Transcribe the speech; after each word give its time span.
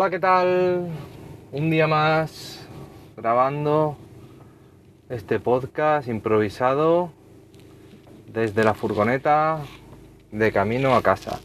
Hola, 0.00 0.08
¿qué 0.08 0.18
tal? 0.18 0.88
Un 1.52 1.68
día 1.68 1.86
más 1.86 2.66
grabando 3.18 3.98
este 5.10 5.38
podcast 5.38 6.08
improvisado 6.08 7.12
desde 8.26 8.64
la 8.64 8.72
furgoneta 8.72 9.58
de 10.32 10.52
camino 10.52 10.94
a 10.94 11.02
casa. 11.02 11.38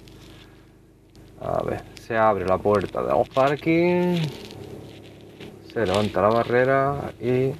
A 1.42 1.64
ver, 1.64 1.84
se 1.96 2.16
abre 2.16 2.46
la 2.46 2.58
puerta 2.58 3.04
de 3.04 3.10
los 3.10 3.28
parking, 3.28 4.20
se 5.74 5.86
levanta 5.86 6.22
la 6.22 6.30
barrera 6.30 7.12
y 7.20 7.52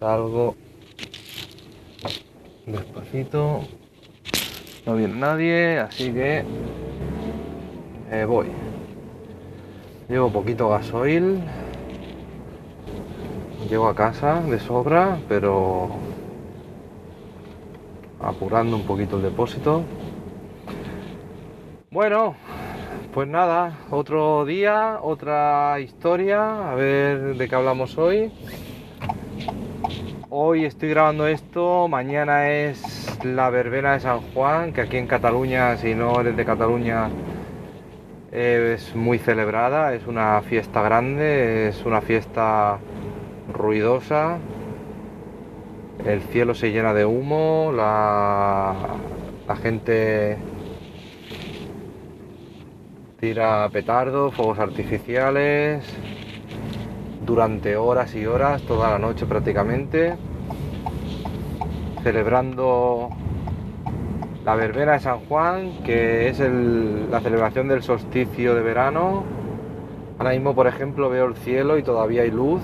salgo 0.00 0.56
despacito. 2.66 3.60
No 4.84 4.96
viene 4.96 5.14
nadie, 5.14 5.78
así 5.78 6.12
que 6.12 6.42
eh, 8.10 8.24
voy. 8.24 8.48
Llevo 10.08 10.30
poquito 10.30 10.68
gasoil. 10.68 11.42
Llego 13.68 13.88
a 13.88 13.94
casa 13.96 14.40
de 14.40 14.60
sobra, 14.60 15.18
pero 15.28 15.88
apurando 18.20 18.76
un 18.76 18.84
poquito 18.84 19.16
el 19.16 19.22
depósito. 19.22 19.82
Bueno, 21.90 22.36
pues 23.12 23.26
nada, 23.26 23.78
otro 23.90 24.44
día, 24.44 25.00
otra 25.02 25.80
historia, 25.80 26.70
a 26.70 26.74
ver 26.76 27.36
de 27.36 27.48
qué 27.48 27.54
hablamos 27.56 27.98
hoy. 27.98 28.30
Hoy 30.30 30.66
estoy 30.66 30.90
grabando 30.90 31.26
esto, 31.26 31.88
mañana 31.88 32.48
es 32.50 33.18
la 33.24 33.50
verbena 33.50 33.94
de 33.94 34.00
San 34.00 34.20
Juan, 34.32 34.72
que 34.72 34.82
aquí 34.82 34.98
en 34.98 35.08
Cataluña, 35.08 35.76
si 35.78 35.96
no 35.96 36.20
eres 36.20 36.36
de 36.36 36.44
Cataluña, 36.44 37.08
es 38.32 38.94
muy 38.94 39.18
celebrada, 39.18 39.94
es 39.94 40.06
una 40.06 40.42
fiesta 40.42 40.82
grande, 40.82 41.68
es 41.68 41.84
una 41.84 42.00
fiesta 42.00 42.78
ruidosa, 43.52 44.38
el 46.04 46.22
cielo 46.22 46.54
se 46.54 46.72
llena 46.72 46.92
de 46.94 47.04
humo, 47.04 47.72
la, 47.74 48.74
gente 49.62 50.38
tira 53.20 53.68
petardos, 53.70 54.34
fuegos 54.34 54.58
artificiales, 54.58 55.84
durante 57.24 57.76
horas 57.76 58.14
y 58.14 58.26
horas, 58.26 58.62
toda 58.62 58.90
la 58.90 58.98
noche 58.98 59.26
prácticamente, 59.26 60.16
celebrando 62.02 63.10
la 64.46 64.54
verbena 64.54 64.92
de 64.92 65.00
San 65.00 65.18
Juan, 65.26 65.82
que 65.84 66.28
es 66.28 66.38
la 66.38 67.18
celebración 67.20 67.66
del 67.66 67.82
solsticio 67.82 68.54
de 68.54 68.62
verano. 68.62 69.24
Ahora 70.18 70.30
mismo, 70.30 70.54
por 70.54 70.68
ejemplo, 70.68 71.10
veo 71.10 71.26
el 71.26 71.34
cielo 71.34 71.76
y 71.78 71.82
todavía 71.82 72.22
hay 72.22 72.30
luz. 72.30 72.62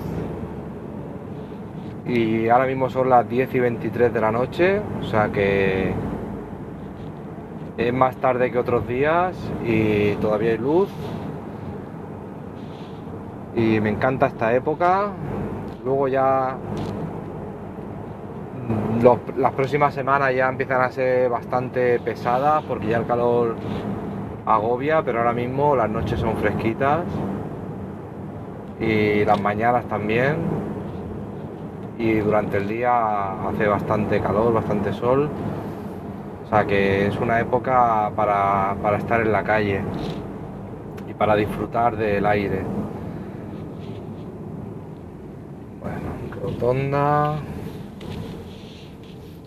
Y 2.07 2.47
ahora 2.47 2.67
mismo 2.67 2.89
son 2.89 3.09
las 3.09 3.27
10 3.27 3.53
y 3.53 3.59
23 3.59 4.13
de 4.13 4.21
la 4.21 4.31
noche, 4.31 4.79
o 5.01 5.03
sea 5.03 5.29
que 5.29 5.93
es 7.75 7.93
más 7.93 8.15
tarde 8.15 8.49
que 8.49 8.59
otros 8.59 8.87
días 8.87 9.35
y 9.65 10.13
todavía 10.15 10.51
hay 10.51 10.59
luz. 10.59 10.89
Y 13.57 13.81
me 13.81 13.89
encanta 13.89 14.27
esta 14.27 14.55
época. 14.55 15.09
Luego 15.83 16.07
ya 16.07 16.55
las 19.03 19.51
próximas 19.53 19.93
semanas 19.93 20.33
ya 20.33 20.47
empiezan 20.47 20.81
a 20.81 20.89
ser 20.89 21.29
bastante 21.29 21.99
pesadas 21.99 22.63
porque 22.63 22.87
ya 22.87 22.97
el 22.97 23.05
calor 23.05 23.55
agobia, 24.45 25.01
pero 25.03 25.19
ahora 25.19 25.33
mismo 25.33 25.75
las 25.75 25.89
noches 25.89 26.21
son 26.21 26.37
fresquitas 26.37 27.01
y 28.79 29.25
las 29.25 29.41
mañanas 29.41 29.85
también. 29.85 30.37
Y 31.97 32.15
durante 32.19 32.57
el 32.57 32.67
día 32.67 33.47
hace 33.49 33.67
bastante 33.67 34.21
calor, 34.21 34.53
bastante 34.53 34.93
sol. 34.93 35.29
O 36.45 36.49
sea 36.49 36.65
que 36.65 37.07
es 37.07 37.17
una 37.19 37.41
época 37.41 38.09
para, 38.15 38.75
para 38.81 38.97
estar 38.97 39.19
en 39.19 39.33
la 39.33 39.43
calle 39.43 39.81
y 41.09 41.13
para 41.13 41.35
disfrutar 41.35 41.97
del 41.97 42.25
aire. 42.25 42.61
Bueno, 45.81 46.41
rotonda. 46.41 47.35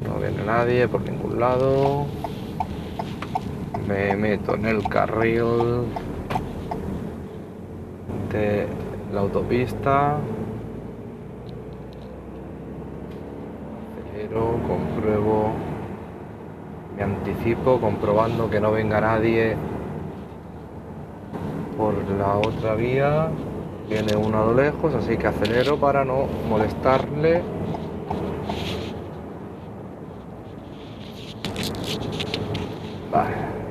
No 0.00 0.16
viene 0.20 0.44
nadie 0.44 0.86
por 0.88 1.00
ningún 1.00 1.40
lado. 1.40 2.06
Me 3.88 4.14
meto 4.14 4.54
en 4.54 4.66
el 4.66 4.86
carril 4.88 5.84
de 8.30 8.66
la 9.12 9.20
autopista. 9.20 10.18
Acelero, 14.10 14.58
compruebo, 14.66 15.52
me 16.96 17.02
anticipo 17.02 17.80
comprobando 17.80 18.50
que 18.50 18.60
no 18.60 18.72
venga 18.72 19.00
nadie 19.00 19.56
por 21.78 21.94
la 22.18 22.36
otra 22.36 22.74
vía. 22.74 23.28
Viene 23.88 24.16
uno 24.16 24.42
a 24.42 24.46
lo 24.46 24.54
lejos, 24.54 24.94
así 24.94 25.16
que 25.16 25.28
acelero 25.28 25.78
para 25.78 26.04
no 26.04 26.26
molestarle 26.48 27.55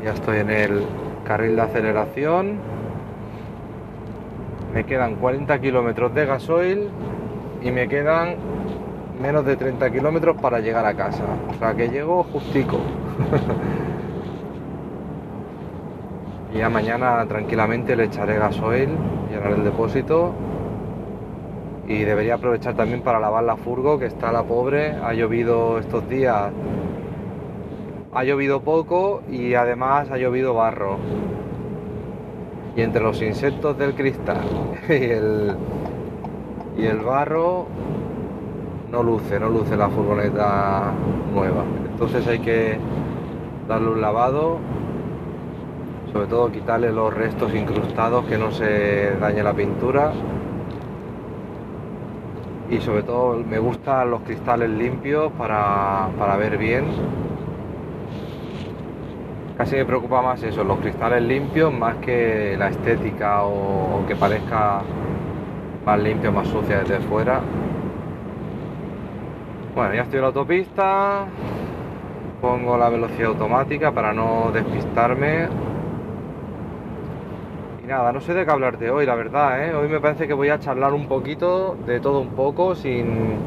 ya 0.03 0.11
estoy 0.11 0.39
en 0.39 0.49
el 0.49 0.85
carril 1.25 1.55
de 1.55 1.61
aceleración. 1.61 2.59
Me 4.73 4.83
quedan 4.83 5.15
40 5.15 5.59
kilómetros 5.59 6.13
de 6.13 6.25
gasoil 6.25 6.89
y 7.61 7.71
me 7.71 7.87
quedan 7.87 8.35
menos 9.21 9.45
de 9.45 9.55
30 9.55 9.89
kilómetros 9.91 10.37
para 10.37 10.59
llegar 10.59 10.85
a 10.85 10.93
casa. 10.93 11.23
O 11.49 11.53
sea 11.57 11.73
que 11.73 11.89
llego 11.89 12.23
justico. 12.23 12.77
y 16.53 16.57
ya 16.57 16.69
mañana 16.69 17.25
tranquilamente 17.25 17.95
le 17.95 18.05
echaré 18.05 18.37
gasoil, 18.37 18.89
llenaré 19.29 19.55
el 19.55 19.63
depósito. 19.63 20.33
Y 21.87 22.03
debería 22.03 22.35
aprovechar 22.35 22.73
también 22.73 23.01
para 23.01 23.19
lavar 23.19 23.43
la 23.43 23.57
furgo, 23.57 23.99
que 23.99 24.07
está 24.07 24.31
la 24.31 24.43
pobre. 24.43 24.95
Ha 25.03 25.13
llovido 25.13 25.77
estos 25.77 26.09
días 26.09 26.51
ha 28.15 28.23
llovido 28.23 28.61
poco 28.61 29.21
y 29.29 29.55
además 29.55 30.09
ha 30.09 30.17
llovido 30.17 30.53
barro. 30.53 30.97
Y 32.75 32.81
entre 32.81 33.03
los 33.03 33.21
insectos 33.21 33.77
del 33.77 33.93
cristal 33.93 34.41
y 34.89 34.93
el, 34.93 35.55
y 36.77 36.85
el 36.85 36.99
barro 36.99 37.67
no 38.89 39.03
luce, 39.03 39.37
no 39.37 39.49
luce 39.49 39.75
la 39.75 39.89
furgoneta 39.89 40.93
nueva. 41.33 41.63
Entonces 41.91 42.25
hay 42.25 42.39
que 42.39 42.77
darle 43.67 43.89
un 43.89 44.01
lavado, 44.01 44.59
sobre 46.13 46.27
todo 46.27 46.51
quitarle 46.51 46.93
los 46.93 47.13
restos 47.13 47.53
incrustados 47.53 48.25
que 48.25 48.37
no 48.37 48.51
se 48.51 49.17
dañe 49.19 49.43
la 49.43 49.53
pintura. 49.53 50.13
Y 52.69 52.79
sobre 52.79 53.03
todo 53.03 53.43
me 53.43 53.59
gustan 53.59 54.09
los 54.09 54.21
cristales 54.21 54.69
limpios 54.69 55.33
para, 55.33 56.07
para 56.17 56.37
ver 56.37 56.57
bien 56.57 56.85
Casi 59.57 59.77
me 59.77 59.85
preocupa 59.85 60.21
más 60.21 60.43
eso, 60.43 60.65
los 60.65 60.79
cristales 60.79 61.23
limpios 61.23 61.71
más 61.73 61.95
que 61.97 62.57
la 62.59 62.67
estética 62.67 63.43
o, 63.45 64.03
que 64.05 64.13
parezca 64.13 64.81
más 65.85 65.99
limpio, 65.99 66.33
más 66.33 66.45
sucia 66.49 66.79
desde 66.79 66.99
fuera. 66.99 67.39
Bueno, 69.73 69.93
ya 69.93 70.01
estoy 70.01 70.17
en 70.17 70.21
la 70.23 70.27
autopista, 70.27 71.25
pongo 72.41 72.77
la 72.77 72.89
velocidad 72.89 73.29
automática 73.29 73.93
para 73.93 74.11
no 74.11 74.51
despistarme. 74.53 75.47
Y 77.81 77.87
nada, 77.87 78.11
no 78.11 78.19
sé 78.19 78.33
de 78.33 78.45
qué 78.45 78.51
hablarte 78.51 78.91
hoy, 78.91 79.05
la 79.05 79.15
verdad, 79.15 79.65
¿eh? 79.65 79.73
Hoy 79.73 79.87
me 79.87 80.01
parece 80.01 80.27
que 80.27 80.33
voy 80.33 80.49
a 80.49 80.59
charlar 80.59 80.93
un 80.93 81.07
poquito 81.07 81.77
de 81.85 82.01
todo 82.01 82.19
un 82.19 82.31
poco, 82.31 82.75
sin, 82.75 83.37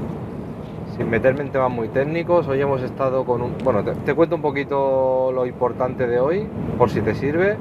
sin 0.98 1.08
meterme 1.08 1.42
en 1.42 1.52
temas 1.52 1.70
muy 1.70 1.88
técnicos, 1.88 2.48
hoy 2.48 2.60
hemos 2.60 2.82
estado 2.82 3.24
con 3.24 3.40
un... 3.40 3.56
Bueno, 3.62 3.84
te, 3.84 4.14
cuento 4.14 4.34
un 4.34 4.42
poquito 4.42 5.30
lo 5.32 5.46
importante 5.46 6.08
de 6.08 6.18
hoy, 6.18 6.48
por 6.76 6.90
si 6.90 7.00
te 7.00 7.14
sirve. 7.14 7.56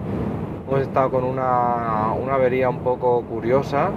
Hemos 0.68 0.82
estado 0.82 1.12
con 1.12 1.24
una, 1.24 2.14
avería 2.34 2.68
un 2.68 2.80
poco 2.80 3.22
curiosa. 3.22 3.92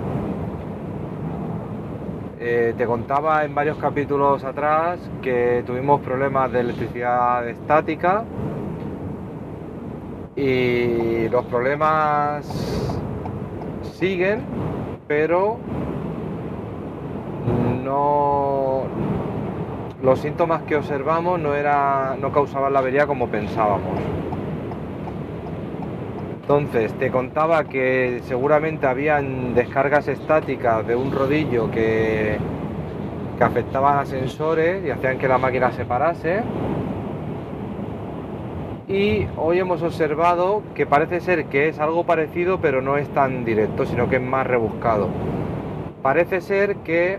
Eh, 2.39 2.75
te 2.77 2.85
contaba 2.85 3.45
en 3.45 3.55
varios 3.55 3.79
capítulos 3.79 4.45
atrás 4.45 5.01
que 5.23 5.63
tuvimos 5.67 6.03
problemas 6.03 6.53
de 6.53 6.61
electricidad 6.61 7.49
estática 7.49 8.25
y 10.37 11.29
los 11.31 11.45
problemas 11.47 12.47
siguen, 13.99 14.43
pero 15.09 15.57
no, 17.83 18.40
los 20.03 20.19
síntomas 20.21 20.63
que 20.63 20.77
observamos 20.77 21.39
no, 21.39 21.55
era, 21.55 22.17
no 22.21 22.33
causaban 22.33 22.73
la 22.73 22.79
avería 22.79 23.07
como 23.07 23.29
pensábamos. 23.29 23.99
Entonces 26.41 26.93
te 26.95 27.11
contaba 27.11 27.65
que 27.65 28.23
seguramente 28.25 28.87
habían 28.87 29.55
descargas 29.55 30.09
estáticas 30.09 30.87
de 30.87 30.97
un 30.97 31.13
rodillo 31.13 31.71
que, 31.71 32.39
que 33.39 33.45
afectaban 33.45 33.99
a 33.99 34.07
sensores 34.07 34.85
y 34.85 34.91
hacían 34.91 35.19
que 35.19 35.29
la 35.29 35.39
máquina 35.39 35.71
se 35.73 35.85
parase. 35.85 36.43
Y 38.89 39.29
hoy 39.37 39.61
hemos 39.61 39.83
observado 39.83 40.63
que 40.75 40.87
parece 40.87 41.21
ser 41.21 41.45
que 41.45 41.69
es 41.69 41.79
algo 41.79 42.05
parecido 42.05 42.59
pero 42.61 42.83
no 42.83 42.97
es 42.97 43.09
tan 43.11 43.45
directo, 43.45 43.87
sino 43.87 44.09
que 44.09 44.17
es 44.17 44.23
más 44.23 44.45
rebuscado. 44.45 45.09
Parece 46.03 46.41
ser 46.41 46.77
que 46.79 47.19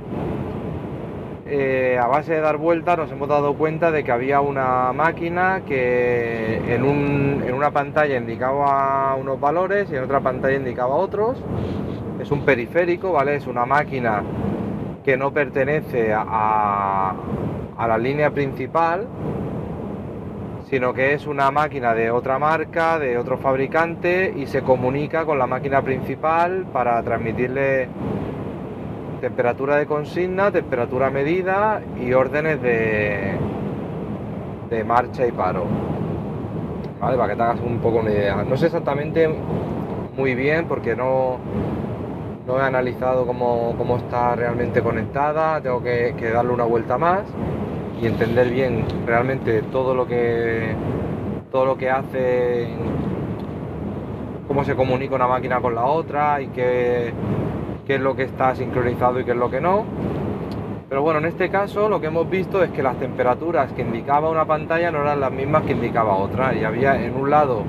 eh, 1.54 2.00
a 2.02 2.08
base 2.08 2.32
de 2.34 2.40
dar 2.40 2.56
vueltas 2.56 2.98
nos 2.98 3.12
hemos 3.12 3.28
dado 3.28 3.56
cuenta 3.56 3.92
de 3.92 4.06
que 4.06 4.12
había 4.14 4.40
una 4.40 4.94
máquina 4.94 5.64
que 5.68 6.62
en, 6.74 7.54
una 7.54 7.72
pantalla 7.72 8.16
indicaba 8.16 9.16
unos 9.16 9.38
valores 9.38 9.92
y 9.92 9.98
en 9.98 10.04
otra 10.06 10.22
pantalla 10.22 10.56
indicaba 10.56 10.96
otros. 10.96 11.38
Es 12.22 12.32
un 12.32 12.46
periférico, 12.46 13.12
¿vale? 13.12 13.36
Es 13.36 13.48
una 13.48 13.66
máquina 13.66 14.24
que 15.04 15.18
no 15.18 15.34
pertenece 15.34 16.14
a, 16.14 17.16
a 17.78 17.88
la 17.88 17.98
línea 17.98 18.32
principal, 18.32 19.08
sino 20.70 20.94
que 20.94 21.14
es 21.14 21.28
una 21.28 21.52
máquina 21.52 21.94
de 21.94 22.12
otra 22.12 22.40
marca, 22.40 22.98
de 22.98 23.18
otro 23.18 23.38
fabricante 23.38 24.34
y 24.38 24.46
se 24.46 24.62
comunica 24.62 25.26
con 25.26 25.38
la 25.38 25.48
máquina 25.48 25.82
principal 25.82 26.66
para 26.72 27.04
transmitirle 27.04 27.90
temperatura 29.22 29.78
de 29.78 29.86
consigna, 29.86 30.52
temperatura 30.52 31.12
medida 31.12 31.82
y 32.02 32.12
órdenes 32.12 32.62
de, 32.62 33.38
de 34.70 34.84
marcha 34.84 35.28
y 35.28 35.32
paro. 35.32 35.66
¿Vale? 37.00 37.18
Para 37.18 37.30
que 37.30 37.36
te 37.38 37.44
hagas 37.44 37.62
un 37.62 37.78
poco 37.78 38.00
una 38.00 38.12
idea. 38.12 38.44
No 38.44 38.58
sé 38.58 38.66
exactamente 38.66 39.30
muy 40.18 40.36
bien 40.36 40.66
porque 40.68 40.96
no, 40.96 41.38
no 42.48 42.60
he 42.60 42.62
analizado 42.62 43.26
cómo, 43.26 43.98
está 43.98 44.36
realmente 44.36 44.82
conectada, 44.82 45.62
tengo 45.62 45.82
que, 45.82 46.16
que, 46.18 46.32
darle 46.32 46.52
una 46.52 46.66
vuelta 46.66 46.98
más 46.98 47.22
y 48.02 48.08
entender 48.08 48.50
bien 48.50 48.86
realmente 49.06 49.62
todo 49.72 49.94
lo 49.94 50.08
que 50.08 50.74
todo 51.52 51.66
lo 51.66 51.78
que 51.78 51.90
hace 51.90 52.70
cómo 54.48 54.64
se 54.64 54.76
comunica 54.76 55.16
una 55.16 55.28
máquina 55.28 55.60
con 55.60 55.76
la 55.76 55.86
otra 55.86 56.42
y 56.42 56.48
qué, 56.48 57.14
qué 57.86 57.96
es 57.96 58.02
lo 58.02 58.16
que 58.16 58.24
está 58.24 58.56
sincronizado 58.56 59.20
y 59.20 59.26
qué 59.26 59.32
es 59.32 59.38
lo 59.38 59.50
que 59.50 59.62
no. 59.62 59.86
Pero 60.90 61.02
bueno, 61.02 61.20
en 61.20 61.26
este 61.26 61.50
caso 61.50 61.88
lo 61.88 62.02
que 62.02 62.08
hemos 62.08 62.30
visto 62.30 62.62
es 62.64 62.70
que 62.72 62.84
las 62.84 62.98
temperaturas 62.98 63.72
que 63.72 63.82
indicaba 63.82 64.30
una 64.30 64.46
pantalla 64.46 64.92
no 64.92 65.02
eran 65.02 65.22
las 65.22 65.32
mismas 65.32 65.64
que 65.64 65.72
indicaba 65.72 66.16
otra. 66.16 66.54
Y 66.54 66.64
había 66.64 67.02
en 67.02 67.16
un 67.16 67.30
lado 67.30 67.64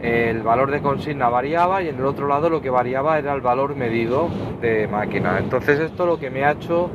el 0.00 0.42
valor 0.42 0.70
de 0.70 0.80
consigna 0.80 1.28
variaba 1.28 1.82
y 1.82 1.88
en 1.88 1.96
el 1.96 2.06
otro 2.06 2.28
lado 2.28 2.50
lo 2.50 2.62
que 2.62 2.70
variaba 2.70 3.18
era 3.18 3.34
el 3.34 3.40
valor 3.40 3.74
medido 3.74 4.28
de 4.60 4.86
máquina. 4.86 5.38
Entonces 5.38 5.80
esto 5.80 6.06
lo 6.06 6.18
que 6.20 6.30
me 6.30 6.44
ha 6.44 6.52
hecho 6.52 6.88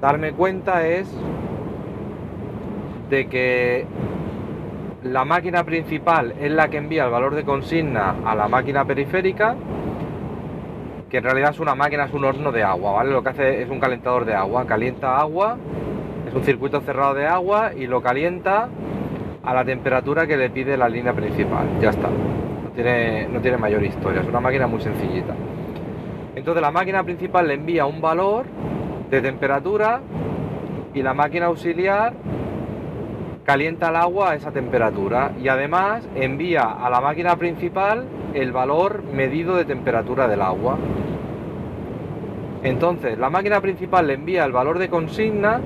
darme 0.00 0.32
cuenta 0.32 0.86
es 0.86 1.12
de 3.10 3.26
que 3.26 3.86
la 5.02 5.24
máquina 5.24 5.64
principal 5.64 6.34
es 6.40 6.50
la 6.52 6.68
que 6.68 6.76
envía 6.76 7.04
el 7.04 7.10
valor 7.10 7.34
de 7.34 7.44
consigna 7.44 8.16
a 8.24 8.34
la 8.34 8.48
máquina 8.48 8.84
periférica 8.84 9.56
en 11.16 11.24
realidad 11.24 11.50
es 11.50 11.60
una 11.60 11.74
máquina, 11.74 12.04
es 12.04 12.12
un 12.12 12.24
horno 12.24 12.52
de 12.52 12.62
agua, 12.62 12.92
¿vale? 12.92 13.10
Lo 13.10 13.22
que 13.22 13.30
hace 13.30 13.62
es 13.62 13.70
un 13.70 13.80
calentador 13.80 14.24
de 14.24 14.34
agua, 14.34 14.66
calienta 14.66 15.18
agua, 15.18 15.56
es 16.26 16.34
un 16.34 16.42
circuito 16.42 16.80
cerrado 16.80 17.14
de 17.14 17.26
agua 17.26 17.72
y 17.74 17.86
lo 17.86 18.02
calienta 18.02 18.68
a 19.42 19.54
la 19.54 19.64
temperatura 19.64 20.26
que 20.26 20.36
le 20.36 20.50
pide 20.50 20.76
la 20.76 20.88
línea 20.88 21.12
principal, 21.12 21.66
ya 21.80 21.90
está. 21.90 22.08
No 22.08 22.70
tiene, 22.74 23.28
no 23.28 23.40
tiene 23.40 23.56
mayor 23.56 23.82
historia, 23.84 24.20
es 24.20 24.28
una 24.28 24.40
máquina 24.40 24.66
muy 24.66 24.80
sencillita. 24.80 25.34
Entonces 26.34 26.60
la 26.60 26.70
máquina 26.70 27.02
principal 27.02 27.48
le 27.48 27.54
envía 27.54 27.86
un 27.86 28.00
valor 28.00 28.44
de 29.10 29.22
temperatura 29.22 30.00
y 30.92 31.02
la 31.02 31.14
máquina 31.14 31.46
auxiliar 31.46 32.12
calienta 33.46 33.90
el 33.90 33.96
agua 33.96 34.32
a 34.32 34.34
esa 34.34 34.50
temperatura 34.50 35.30
y 35.40 35.46
además 35.46 36.06
envía 36.16 36.62
a 36.62 36.90
la 36.90 37.00
máquina 37.00 37.36
principal 37.36 38.04
el 38.34 38.50
valor 38.50 39.04
medido 39.04 39.54
de 39.54 39.64
temperatura 39.64 40.26
del 40.26 40.42
agua. 40.42 40.76
Entonces, 42.64 43.16
la 43.16 43.30
máquina 43.30 43.60
principal 43.60 44.08
le 44.08 44.14
envía 44.14 44.44
el 44.44 44.50
valor 44.50 44.80
de 44.80 44.88
consigna 44.88 45.60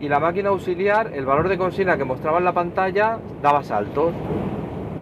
y 0.00 0.08
la 0.08 0.20
máquina 0.20 0.50
auxiliar, 0.50 1.12
el 1.14 1.24
valor 1.24 1.48
de 1.48 1.56
consigna 1.56 1.96
que 1.96 2.04
mostraba 2.04 2.38
en 2.38 2.44
la 2.44 2.52
pantalla, 2.52 3.18
daba 3.40 3.64
saltos, 3.64 4.12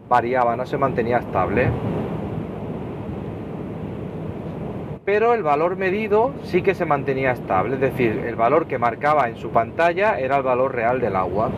variaba, 0.08 0.54
no 0.54 0.64
se 0.64 0.78
mantenía 0.78 1.18
estable. 1.18 1.68
Pero 5.04 5.34
el 5.34 5.42
valor 5.42 5.76
medido 5.76 6.34
sí 6.44 6.62
que 6.62 6.74
se 6.76 6.84
mantenía 6.84 7.32
estable, 7.32 7.74
es 7.74 7.80
decir, 7.80 8.22
el 8.26 8.36
valor 8.36 8.66
que 8.66 8.78
marcaba 8.78 9.28
en 9.28 9.36
su 9.36 9.50
pantalla 9.50 10.20
era 10.20 10.36
el 10.36 10.44
valor 10.44 10.72
real 10.72 11.00
del 11.00 11.16
agua 11.16 11.50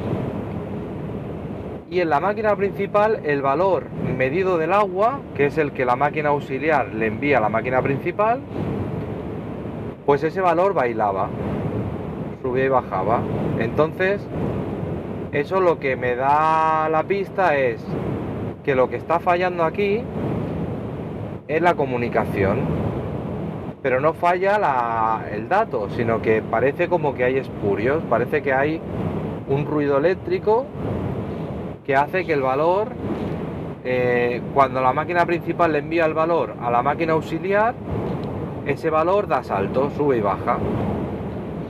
y 1.90 2.00
en 2.00 2.10
la 2.10 2.20
máquina 2.20 2.54
principal 2.54 3.20
el 3.24 3.40
valor 3.40 3.84
medido 4.16 4.58
del 4.58 4.72
agua, 4.72 5.20
que 5.34 5.46
es 5.46 5.56
el 5.56 5.72
que 5.72 5.84
la 5.84 5.96
máquina 5.96 6.30
auxiliar 6.30 6.92
le 6.94 7.06
envía 7.06 7.38
a 7.38 7.40
la 7.40 7.48
máquina 7.48 7.80
principal, 7.80 8.40
pues 10.04 10.22
ese 10.22 10.40
valor 10.40 10.74
bailaba, 10.74 11.28
subía 12.42 12.64
y 12.64 12.68
bajaba. 12.68 13.20
Entonces, 13.58 14.20
eso 15.32 15.60
lo 15.60 15.78
que 15.78 15.96
me 15.96 16.14
da 16.14 16.88
la 16.90 17.04
pista 17.04 17.56
es 17.56 17.84
que 18.64 18.74
lo 18.74 18.90
que 18.90 18.96
está 18.96 19.18
fallando 19.18 19.64
aquí 19.64 20.02
es 21.46 21.62
la 21.62 21.74
comunicación. 21.74 22.58
Pero 23.80 24.00
no 24.00 24.12
falla 24.12 25.22
el 25.30 25.48
dato, 25.48 25.88
sino 25.90 26.20
que 26.20 26.42
parece 26.42 26.88
como 26.88 27.14
que 27.14 27.24
hay 27.24 27.38
espurios, 27.38 28.02
parece 28.10 28.42
que 28.42 28.52
hay 28.52 28.80
un 29.48 29.64
ruido 29.64 29.98
eléctrico 29.98 30.66
que 31.88 31.96
hace 31.96 32.26
que 32.26 32.34
el 32.34 32.42
valor, 32.42 32.88
eh, 33.82 34.42
cuando 34.52 34.82
la 34.82 34.92
máquina 34.92 35.24
principal 35.24 35.72
le 35.72 35.78
envía 35.78 36.04
el 36.04 36.12
valor 36.12 36.54
a 36.60 36.70
la 36.70 36.82
máquina 36.82 37.14
auxiliar, 37.14 37.74
ese 38.66 38.90
valor 38.90 39.26
da 39.26 39.42
salto, 39.42 39.88
sube 39.96 40.18
y 40.18 40.20
baja. 40.20 40.58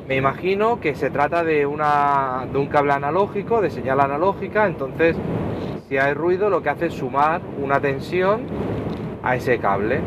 Me 0.09 0.17
imagino 0.17 0.81
que 0.81 0.97
se 0.97 1.11
trata 1.11 1.45
de, 1.45 1.67
una, 1.67 2.49
de 2.53 2.59
un 2.59 2.67
cable 2.67 2.95
analógico, 2.95 3.61
de 3.61 3.71
señal 3.71 4.01
analógica, 4.01 4.67
entonces 4.67 5.17
si 5.89 5.99
hay 5.99 6.15
ruido 6.15 6.51
lo 6.51 6.65
que 6.65 6.71
hace 6.71 6.87
es 6.87 6.95
sumar 6.95 7.41
una 7.63 7.79
tensión 7.79 8.41
a 9.23 9.37
ese 9.37 9.61
cable. 9.61 10.01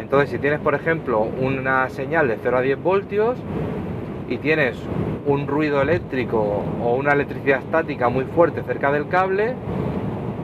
Entonces 0.00 0.30
si 0.30 0.38
tienes 0.40 0.58
por 0.58 0.74
ejemplo 0.74 1.20
una 1.20 1.88
señal 1.90 2.26
de 2.26 2.38
0 2.42 2.56
a 2.56 2.60
10 2.60 2.82
voltios 2.82 3.38
y 4.28 4.38
tienes 4.38 4.76
un 5.26 5.46
ruido 5.46 5.82
eléctrico 5.82 6.64
o 6.82 6.94
una 6.94 7.12
electricidad 7.12 7.60
estática 7.60 8.08
muy 8.08 8.24
fuerte 8.24 8.62
cerca 8.62 8.92
del 8.92 9.08
cable, 9.08 9.54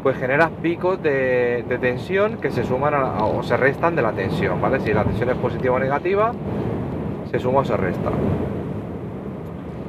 pues 0.02 0.16
generas 0.16 0.50
picos 0.62 1.02
de, 1.02 1.64
tensión 1.80 2.38
que 2.38 2.50
se 2.50 2.64
suman 2.64 2.94
o 2.94 3.42
se 3.42 3.56
restan 3.56 3.94
de 3.94 4.02
la 4.02 4.12
tensión, 4.12 4.60
¿vale? 4.60 4.80
Si 4.80 4.92
la 4.92 5.04
tensión 5.04 5.30
es 5.30 5.36
positiva 5.36 5.76
o 5.76 5.78
negativa, 5.78 6.32
se 7.30 7.38
suma 7.38 7.60
o 7.60 7.64
se 7.64 7.76
resta. 7.76 8.10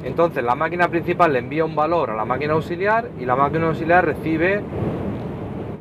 Entonces 0.04 0.44
la 0.44 0.54
máquina 0.54 0.88
principal 0.88 1.32
le 1.32 1.40
envía 1.40 1.64
un 1.64 1.74
valor 1.74 2.10
a 2.10 2.14
la 2.14 2.24
máquina 2.24 2.52
auxiliar 2.52 3.08
y 3.18 3.24
la 3.24 3.36
máquina 3.36 3.68
auxiliar 3.68 4.04
recibe 4.04 4.60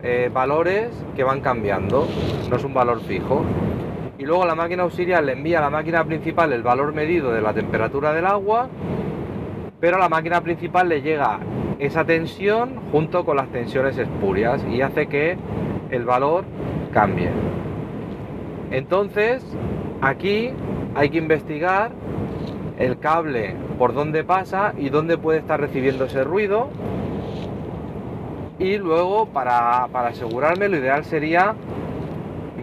eh, 0.02 0.32
valores 0.34 0.90
que 1.16 1.24
van 1.24 1.42
cambiando, 1.42 2.08
no 2.50 2.56
es 2.56 2.64
un 2.64 2.74
valor 2.74 3.02
fijo 3.02 3.44
y 4.24 4.26
luego 4.26 4.46
la 4.46 4.56
máquina 4.56 4.84
auxiliar 4.84 5.22
le 5.22 5.34
envía 5.34 5.58
a 5.58 5.64
la 5.64 5.70
máquina 5.70 6.06
principal 6.06 6.54
el 6.54 6.64
valor 6.64 6.94
medido 6.94 7.34
de 7.34 7.42
la 7.42 7.54
temperatura 7.54 8.14
del 8.14 8.26
agua, 8.26 8.70
pero 9.82 9.98
a 9.98 10.00
la 10.00 10.08
máquina 10.08 10.40
principal 10.40 10.88
le 10.88 11.02
llega 11.02 11.40
esa 11.78 12.06
tensión 12.06 12.80
junto 12.90 13.26
con 13.26 13.36
las 13.36 13.50
tensiones 13.50 13.98
espurias 13.98 14.66
y 14.72 14.80
hace 14.80 15.08
que 15.08 15.38
el 15.90 16.06
valor 16.06 16.46
cambie. 16.94 17.32
Entonces, 18.72 19.46
aquí 20.00 20.52
hay 20.96 21.10
que 21.10 21.18
investigar 21.18 21.92
el 22.80 23.00
cable 23.00 23.58
por 23.78 23.94
dónde 23.94 24.24
pasa 24.24 24.74
y 24.78 24.88
dónde 24.88 25.18
puede 25.18 25.40
estar 25.40 25.60
recibiendo 25.60 26.06
ese 26.06 26.24
ruido. 26.24 26.70
Y 28.58 28.78
luego, 28.78 29.26
para, 29.26 29.90
para 29.92 30.10
asegurarme, 30.10 30.70
lo 30.70 30.78
ideal 30.78 31.04
sería 31.04 31.56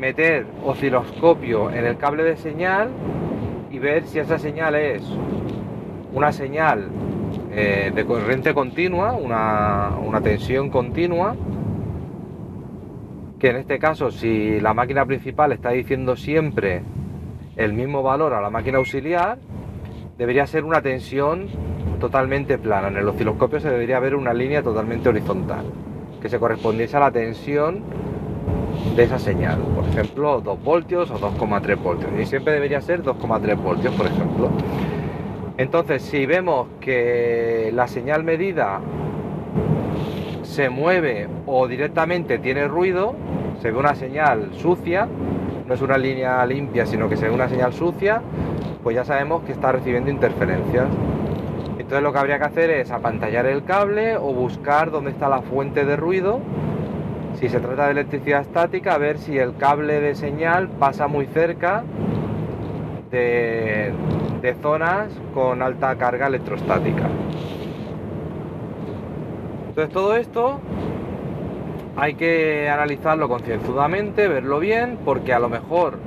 meter 0.00 0.46
osciloscopio 0.64 1.70
en 1.70 1.84
el 1.84 1.98
cable 1.98 2.24
de 2.24 2.36
señal 2.36 2.88
y 3.70 3.78
ver 3.78 4.06
si 4.06 4.18
esa 4.18 4.38
señal 4.38 4.74
es 4.74 5.02
una 6.14 6.32
señal 6.32 6.88
eh, 7.52 7.92
de 7.94 8.04
corriente 8.06 8.54
continua, 8.54 9.12
una, 9.12 9.90
una 10.02 10.22
tensión 10.22 10.70
continua, 10.70 11.36
que 13.38 13.50
en 13.50 13.56
este 13.56 13.78
caso 13.78 14.10
si 14.10 14.58
la 14.58 14.72
máquina 14.72 15.04
principal 15.04 15.52
está 15.52 15.70
diciendo 15.70 16.16
siempre 16.16 16.82
el 17.56 17.74
mismo 17.74 18.02
valor 18.02 18.32
a 18.32 18.40
la 18.40 18.48
máquina 18.48 18.78
auxiliar, 18.78 19.38
debería 20.16 20.46
ser 20.46 20.64
una 20.64 20.80
tensión 20.80 21.48
totalmente 22.00 22.56
plana. 22.56 22.88
En 22.88 22.96
el 22.96 23.06
osciloscopio 23.06 23.60
se 23.60 23.70
debería 23.70 24.00
ver 24.00 24.16
una 24.16 24.32
línea 24.32 24.62
totalmente 24.62 25.10
horizontal. 25.10 25.66
que 26.20 26.28
se 26.28 26.38
correspondiese 26.38 26.98
a 26.98 27.00
la 27.00 27.10
tensión 27.10 27.82
de 28.96 29.02
esa 29.04 29.18
señal. 29.18 29.58
Por 29.58 29.84
ejemplo, 29.88 30.40
2 30.40 30.64
voltios 30.64 31.10
o 31.10 31.18
2,3 31.18 31.76
voltios. 31.82 32.10
Y 32.20 32.26
siempre 32.26 32.52
debería 32.52 32.80
ser 32.80 33.02
2,3 33.02 33.56
voltios, 33.56 33.94
por 33.94 34.06
ejemplo. 34.06 34.50
Entonces, 35.56 36.02
si 36.02 36.26
vemos 36.26 36.68
que 36.80 37.70
la 37.74 37.86
señal 37.86 38.24
medida 38.24 38.80
se 40.42 40.70
mueve 40.70 41.28
o 41.46 41.68
directamente 41.68 42.38
tiene 42.38 42.66
ruido, 42.66 43.14
se 43.60 43.70
ve 43.70 43.78
una 43.78 43.94
señal 43.94 44.50
sucia, 44.54 45.06
no 45.66 45.74
es 45.74 45.82
una 45.82 45.98
línea 45.98 46.44
limpia, 46.46 46.86
sino 46.86 47.08
que 47.08 47.16
se 47.16 47.28
ve 47.28 47.34
una 47.34 47.48
señal 47.48 47.72
sucia, 47.72 48.22
pues 48.82 48.96
ya 48.96 49.04
sabemos 49.04 49.42
que 49.42 49.52
está 49.52 49.70
recibiendo 49.70 50.10
interferencias. 50.10 50.86
Entonces 51.78 52.02
lo 52.02 52.12
que 52.12 52.18
habría 52.18 52.38
que 52.38 52.44
hacer 52.44 52.70
es 52.70 52.90
apantallar 52.90 53.46
el 53.46 53.64
cable 53.64 54.16
o 54.16 54.32
buscar 54.32 54.90
dónde 54.90 55.10
está 55.10 55.28
la 55.28 55.42
fuente 55.42 55.84
de 55.84 55.96
ruido. 55.96 56.40
Si 57.40 57.48
se 57.48 57.58
trata 57.58 57.86
de 57.86 57.92
electricidad 57.92 58.42
estática, 58.42 58.94
a 58.94 58.98
ver 58.98 59.16
si 59.16 59.38
el 59.38 59.56
cable 59.56 59.98
de 59.98 60.14
señal 60.14 60.68
pasa 60.68 61.06
muy 61.08 61.24
cerca 61.24 61.84
de, 63.10 63.94
zonas 64.60 65.08
con 65.32 65.62
alta 65.62 65.96
carga 65.96 66.26
electrostática. 66.26 67.08
Entonces 69.68 69.90
todo 69.90 70.16
esto 70.16 70.60
hay 71.96 72.12
que 72.12 72.68
analizarlo 72.68 73.26
concienzudamente, 73.26 74.28
verlo 74.28 74.58
bien, 74.58 74.98
porque 75.02 75.32
a 75.32 75.38
lo 75.38 75.48
mejor 75.48 75.98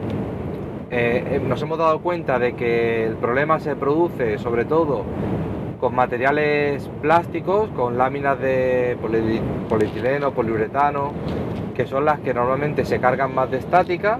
eh, 0.92 1.24
eh, 1.32 1.42
nos 1.44 1.60
hemos 1.63 1.80
dado 1.80 2.00
cuenta 2.02 2.38
de 2.38 2.54
que 2.54 3.08
el 3.08 3.16
problema 3.16 3.60
se 3.60 3.75
produce 3.75 4.38
sobre 4.38 4.66
todo 4.66 5.04
con 5.84 5.96
materiales 5.96 6.90
plásticos, 7.02 7.68
con 7.72 7.98
láminas 7.98 8.40
de 8.40 8.98
polietileno, 9.68 10.32
poliuretano, 10.32 11.12
que 11.75 11.86
son 11.86 12.06
las 12.06 12.22
que 12.22 12.34
normalmente 12.34 12.86
se 12.86 13.02
cargan 13.02 13.36
más 13.36 13.52
de 13.52 13.58
estática. 13.58 14.18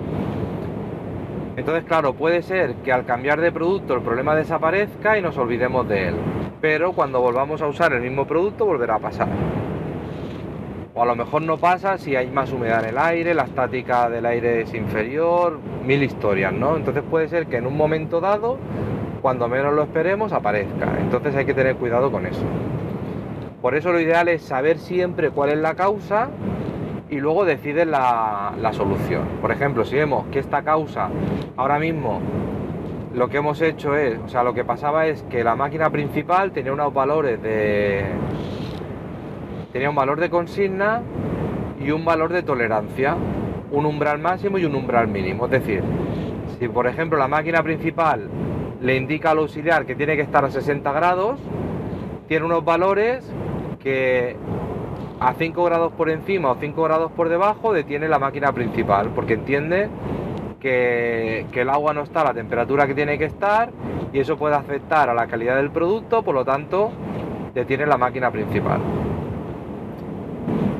Entonces, 1.55 1.86
claro, 1.86 2.15
puede 2.15 2.41
ser 2.41 2.75
que 2.84 2.91
al 2.91 3.05
cambiar 3.05 3.39
de 3.39 3.53
producto 3.53 3.93
el 3.93 4.01
problema 4.01 4.36
desaparezca 4.36 5.17
y 5.17 5.22
nos 5.22 5.38
olvidemos 5.38 5.88
de 5.88 6.10
él. 6.10 6.15
Pero 6.60 6.91
cuando 6.91 7.22
volvamos 7.22 7.62
a 7.62 7.67
usar 7.67 7.93
el 7.93 8.01
mismo 8.01 8.27
producto 8.27 8.65
volverá 8.65 8.96
a 8.96 9.00
pasar. 9.00 9.29
O 10.93 11.01
a 11.01 11.05
lo 11.05 11.15
mejor 11.15 11.43
no 11.43 11.58
pasa 11.58 11.98
si 11.98 12.17
hay 12.17 12.29
más 12.29 12.51
humedad 12.51 12.84
en 12.84 12.89
el 12.89 12.98
aire, 12.98 13.34
la 13.34 13.43
estática 13.43 14.10
del 14.10 14.25
aire 14.25 14.63
es 14.63 14.74
inferior, 14.74 15.62
mil 15.86 16.03
historias, 16.03 16.51
¿no? 16.51 16.75
Entonces 16.75 17.03
puede 17.10 17.29
ser 17.29 17.48
que 17.48 17.55
en 17.55 17.67
un 17.67 17.77
momento 17.77 18.20
dado, 18.20 18.58
cuando 19.24 19.48
menos 19.48 19.74
lo 19.74 19.84
esperemos, 19.84 20.34
aparezca. 20.34 21.00
Entonces 21.00 21.34
hay 21.34 21.46
que 21.46 21.53
tener 21.53 21.77
cuidado 21.77 22.12
con 22.12 22.25
eso. 22.25 22.44
Por 23.62 23.74
eso 23.74 23.94
lo 23.94 24.01
ideal 24.01 24.27
es 24.27 24.42
saber 24.42 24.77
siempre 24.77 25.30
cuál 25.30 25.51
es 25.51 25.60
la 25.60 25.75
causa 25.75 26.27
y 27.10 27.22
luego 27.22 27.46
decidir 27.46 27.88
la, 27.88 28.51
la 28.60 28.74
solución. 28.74 29.24
Por 29.39 29.53
ejemplo, 29.53 29.86
si 29.86 29.96
vemos 29.96 30.25
que 30.27 30.39
esta 30.39 30.63
causa 30.63 31.10
ahora 31.56 31.80
mismo 31.80 32.20
lo 33.13 33.30
que 33.30 33.38
hemos 33.38 33.62
hecho 33.62 33.96
es, 33.96 34.20
o 34.25 34.27
sea, 34.27 34.44
lo 34.44 34.53
que 34.53 34.65
pasaba 34.65 35.08
es 35.08 35.24
que 35.30 35.42
la 35.42 35.56
máquina 35.56 35.89
principal 35.89 36.51
tenía 36.51 36.74
unos 36.74 36.94
valores 36.94 37.42
de, 37.42 38.03
tenía 39.72 39.89
un 39.89 39.96
valor 39.96 40.20
de 40.20 40.30
consigna 40.30 41.01
y 41.80 41.92
un 41.92 42.03
valor 42.03 42.34
de 42.34 42.44
tolerancia, 42.44 43.15
un 43.72 43.86
umbral 43.86 44.20
máximo 44.20 44.58
y 44.58 44.65
un 44.65 44.75
umbral 44.75 45.08
mínimo. 45.08 45.46
Es 45.46 45.51
decir, 45.51 45.82
si 46.60 46.68
por 46.68 46.88
ejemplo 46.88 47.18
la 47.18 47.30
máquina 47.30 47.63
principal 47.63 48.27
le 48.84 48.98
indica 48.98 49.32
al 49.32 49.40
auxiliar 49.40 49.86
que 49.86 49.96
tiene 49.96 50.16
que 50.18 50.22
estar 50.22 50.44
a 50.44 50.52
60 50.52 50.92
grados, 50.92 51.40
tiene 52.28 52.46
unos 52.46 52.66
valores 52.66 53.25
que 53.80 54.36
a 55.20 55.34
5 55.34 55.63
grados 55.63 55.94
por 55.94 56.10
encima 56.10 56.52
o 56.52 56.56
5 56.60 56.84
grados 56.84 57.12
por 57.13 57.30
debajo 57.30 57.72
detiene 57.72 58.10
la 58.10 58.20
máquina 58.20 58.52
principal, 58.52 59.12
porque 59.16 59.36
entiende 59.36 59.88
que, 60.60 61.46
que, 61.54 61.62
el 61.62 61.70
agua 61.70 61.94
no 61.94 62.02
está 62.04 62.22
a 62.22 62.25
la 62.25 62.34
temperatura 62.34 62.86
que 62.86 62.94
tiene 62.94 63.18
que 63.18 63.25
estar 63.25 63.72
y 64.12 64.20
eso 64.20 64.38
puede 64.38 64.56
afectar 64.56 65.10
a 65.10 65.13
la 65.13 65.28
calidad 65.28 65.56
del 65.56 65.72
producto, 65.72 66.22
por 66.22 66.36
lo 66.36 66.44
tanto 66.44 66.92
detiene 67.54 67.86
la 67.86 67.98
máquina 67.98 68.32
principal. 68.32 68.82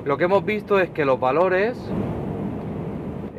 Lo 0.04 0.18
que 0.18 0.26
hemos 0.26 0.44
visto 0.44 0.78
es 0.78 0.90
que 0.90 1.06
los 1.06 1.20
valores 1.20 1.78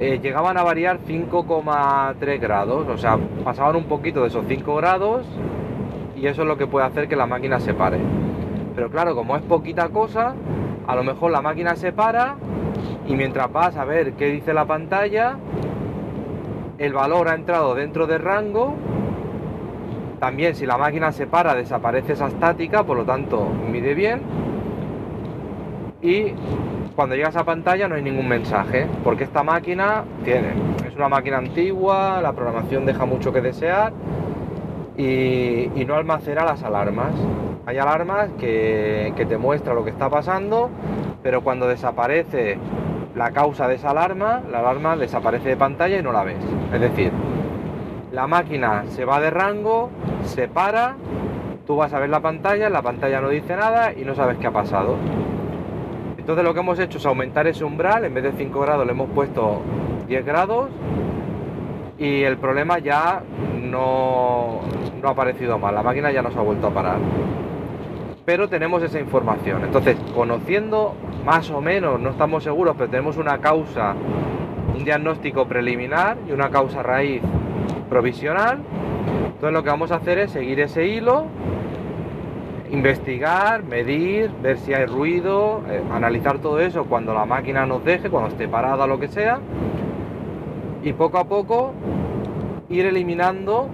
eh, 0.00 0.18
llegaban 0.22 0.56
a 0.56 0.62
variar 0.62 0.98
5,3 1.06 2.40
grados, 2.40 2.88
o 2.88 2.98
sea, 2.98 3.18
pasaban 3.44 3.76
un 3.76 3.84
poquito 3.84 4.22
de 4.22 4.28
esos 4.28 4.44
5 4.46 4.74
grados 4.76 5.26
y 6.16 6.26
eso 6.26 6.42
es 6.42 6.48
lo 6.48 6.56
que 6.56 6.66
puede 6.66 6.86
hacer 6.86 7.08
que 7.08 7.16
la 7.16 7.26
máquina 7.26 7.60
se 7.60 7.74
pare. 7.74 7.98
Pero 8.74 8.90
claro, 8.90 9.14
como 9.14 9.36
es 9.36 9.42
poquita 9.42 9.88
cosa, 9.90 10.34
a 10.86 10.96
lo 10.96 11.04
mejor 11.04 11.30
la 11.30 11.40
máquina 11.40 11.76
se 11.76 11.92
para 11.92 12.36
y 13.06 13.14
mientras 13.14 13.52
vas 13.52 13.76
a 13.76 13.84
ver 13.84 14.14
qué 14.14 14.26
dice 14.26 14.52
la 14.52 14.64
pantalla, 14.64 15.36
el 16.78 16.92
valor 16.92 17.28
ha 17.28 17.34
entrado 17.34 17.74
dentro 17.74 18.06
del 18.06 18.20
rango. 18.20 18.74
También 20.18 20.54
si 20.54 20.66
la 20.66 20.76
máquina 20.76 21.12
se 21.12 21.26
para 21.26 21.54
desaparece 21.54 22.14
esa 22.14 22.28
estática, 22.28 22.82
por 22.82 22.96
lo 22.96 23.04
tanto 23.04 23.46
mide 23.70 23.94
bien 23.94 24.22
y 26.04 26.34
cuando 26.94 27.16
llegas 27.16 27.36
a 27.36 27.44
pantalla 27.44 27.88
no 27.88 27.96
hay 27.96 28.02
ningún 28.02 28.28
mensaje, 28.28 28.86
porque 29.02 29.24
esta 29.24 29.42
máquina 29.42 30.04
tiene, 30.24 30.52
es 30.86 30.94
una 30.94 31.08
máquina 31.08 31.38
antigua, 31.38 32.20
la 32.22 32.32
programación 32.32 32.86
deja 32.86 33.04
mucho 33.04 33.32
que 33.32 33.40
desear 33.40 33.92
y, 34.96 35.84
no 35.86 35.96
almacena 35.96 36.44
las 36.44 36.62
alarmas. 36.62 37.12
Hay 37.66 37.78
alarmas 37.78 38.30
que, 38.38 39.12
que 39.16 39.26
te 39.26 39.36
muestra 39.38 39.74
lo 39.74 39.84
que 39.84 39.90
está 39.90 40.08
pasando, 40.08 40.70
pero 41.22 41.42
cuando 41.42 41.66
desaparece 41.66 42.58
la 43.14 43.32
causa 43.32 43.68
de 43.68 43.74
esa 43.74 43.90
alarma, 43.90 44.42
la 44.50 44.60
alarma 44.60 44.96
desaparece 44.96 45.50
de 45.50 45.56
pantalla 45.56 45.98
y 45.98 46.02
no 46.02 46.12
la 46.12 46.24
ves. 46.24 46.38
Es 46.72 46.80
decir, 46.80 47.12
la 48.12 48.26
máquina 48.26 48.84
se 48.88 49.04
va 49.04 49.20
de 49.20 49.30
rango, 49.30 49.90
se 50.24 50.46
para, 50.48 50.94
tú 51.66 51.76
vas 51.76 51.92
a 51.92 51.98
ver 51.98 52.10
la 52.10 52.20
pantalla, 52.20 52.70
la 52.70 52.82
pantalla 52.82 53.20
no 53.20 53.28
dice 53.28 53.56
nada 53.56 53.92
y 53.92 54.04
no 54.04 54.14
sabes 54.14 54.38
qué 54.38 54.46
ha 54.46 54.52
pasado. 54.52 54.96
Entonces 56.24 56.42
lo 56.42 56.54
que 56.54 56.60
hemos 56.60 56.78
hecho 56.78 56.96
es 56.96 57.04
aumentar 57.04 57.46
ese 57.46 57.64
umbral, 57.64 58.06
en 58.06 58.14
vez 58.14 58.24
de 58.24 58.32
5 58.32 58.58
grados 58.58 58.86
le 58.86 58.92
hemos 58.92 59.10
puesto 59.10 59.60
10 60.08 60.24
grados. 60.24 60.70
Y 61.98 62.22
el 62.22 62.38
problema 62.38 62.78
ya 62.78 63.22
no, 63.62 64.60
ha 65.02 65.10
aparecido 65.10 65.58
mal, 65.58 65.74
la 65.74 65.82
máquina 65.82 66.10
ya 66.10 66.22
nos 66.22 66.34
ha 66.34 66.40
vuelto 66.40 66.68
a 66.68 66.70
parar. 66.70 66.96
Pero 68.24 68.48
tenemos 68.48 68.82
esa 68.82 68.98
información, 68.98 69.64
entonces 69.64 69.98
conociendo 70.14 70.94
más 71.26 71.50
o 71.50 71.60
menos, 71.60 72.00
no 72.00 72.08
estamos 72.08 72.42
seguros, 72.42 72.74
pero 72.78 72.88
tenemos 72.88 73.18
una 73.18 73.36
causa, 73.42 73.94
un 74.74 74.82
diagnóstico 74.82 75.46
preliminar 75.46 76.16
y 76.26 76.32
una 76.32 76.48
causa 76.48 76.82
raíz 76.82 77.20
provisional, 77.90 78.60
entonces 79.26 79.52
lo 79.52 79.62
que 79.62 79.68
vamos 79.68 79.92
a 79.92 79.96
hacer 79.96 80.20
es 80.20 80.30
seguir 80.30 80.58
ese 80.60 80.86
hilo 80.86 81.26
investigar, 82.70 83.62
medir, 83.64 84.30
ver 84.42 84.58
si 84.58 84.74
hay 84.74 84.86
ruido, 84.86 85.62
eh, 85.68 85.82
analizar 85.92 86.38
todo 86.38 86.60
eso 86.60 86.84
cuando 86.84 87.14
la 87.14 87.24
máquina 87.24 87.66
nos 87.66 87.84
deje, 87.84 88.10
cuando 88.10 88.30
esté 88.30 88.48
parada, 88.48 88.86
lo 88.86 88.98
que 88.98 89.08
sea, 89.08 89.38
y 90.82 90.92
poco 90.92 91.18
a 91.18 91.24
poco 91.24 91.72
ir 92.68 92.86
eliminando 92.86 93.68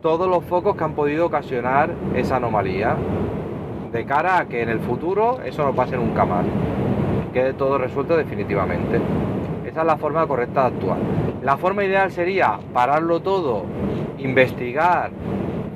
todos 0.00 0.28
los 0.28 0.44
focos 0.44 0.76
que 0.76 0.84
han 0.84 0.94
podido 0.94 1.26
ocasionar 1.26 1.90
esa 2.14 2.36
anomalía, 2.36 2.96
de 3.92 4.04
cara 4.04 4.38
a 4.38 4.44
que 4.46 4.62
en 4.62 4.68
el 4.68 4.80
futuro 4.80 5.38
eso 5.44 5.64
no 5.64 5.72
pase 5.72 5.96
nunca 5.96 6.24
más, 6.24 6.44
quede 7.32 7.54
todo 7.54 7.78
resuelto 7.78 8.16
definitivamente. 8.16 9.00
Esa 9.64 9.80
es 9.80 9.86
la 9.86 9.96
forma 9.96 10.26
correcta 10.26 10.62
de 10.62 10.76
actuar. 10.76 10.98
La 11.42 11.56
forma 11.56 11.84
ideal 11.84 12.10
sería 12.10 12.58
pararlo 12.72 13.20
todo, 13.20 13.64
investigar, 14.18 15.10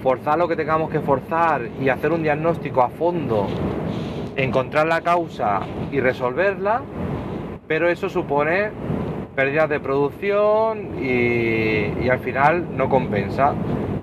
forzar 0.03 0.39
lo 0.39 0.49
que 0.49 0.57
tengamos 0.57 0.91
que 0.91 1.01
forzar 1.01 1.63
y 1.81 1.89
hacer 1.89 2.13
un 2.13 2.23
diagnóstico 2.23 2.83
a 2.83 2.89
fondo, 2.89 3.47
encontrar 4.37 4.87
la 4.87 5.03
causa 5.03 5.61
y 5.93 6.01
resolverla, 6.01 6.83
pero 7.67 7.89
eso 7.89 8.09
supone 8.09 8.71
pérdidas 9.35 9.69
de 9.69 9.81
producción 9.81 10.99
y, 11.03 12.09
al 12.09 12.19
final 12.21 12.77
no 12.77 12.89
compensa. 12.89 13.55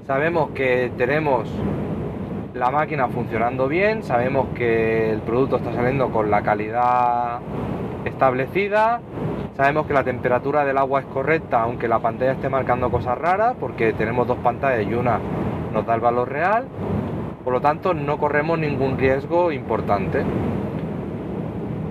Sabemos 0.06 0.51
que 0.51 0.92
tenemos 0.98 1.50
la 2.54 2.72
máquina 2.72 3.08
funcionando 3.10 3.68
bien, 3.68 4.04
sabemos 4.04 4.48
que 4.56 5.12
el 5.12 5.22
producto 5.22 5.58
está 5.58 5.74
saliendo 5.74 6.10
con 6.10 6.32
la 6.32 6.42
calidad 6.44 7.39
establecida, 8.06 9.01
sabemos 9.58 9.86
que 9.86 9.94
la 9.94 10.04
temperatura 10.04 10.63
del 10.63 10.77
agua 10.77 11.01
es 11.01 11.06
correcta, 11.08 11.62
aunque 11.62 11.88
la 11.88 12.00
pantalla 12.00 12.32
esté 12.32 12.50
marcando 12.50 12.89
cosas 12.89 13.18
raras, 13.18 13.56
porque 13.60 13.94
tenemos 13.94 14.27
dos 14.27 14.38
pantallas 14.38 14.88
y 14.88 14.94
una 14.94 15.20
nos 15.77 15.86
da 15.86 15.93
el 15.93 16.01
valor 16.01 16.27
real, 16.29 16.65
por 17.43 17.53
lo 17.53 17.62
tanto 17.62 17.93
no 17.93 18.17
corremos 18.17 18.57
ningún 18.57 18.98
riesgo 18.98 19.51
importante. 19.51 20.24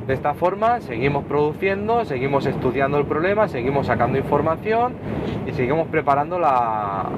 De 0.09 0.13
esta 0.13 0.35
forma 0.35 0.81
seguimos 0.81 1.25
produciendo, 1.25 2.05
seguimos 2.05 2.47
estudiando 2.47 2.99
el 2.99 3.07
problema, 3.07 3.47
seguimos 3.47 3.87
sacando 3.87 4.19
información 4.19 4.95
y 5.47 5.53
seguimos 5.53 5.87
preparando 5.87 6.41
la, 6.41 7.11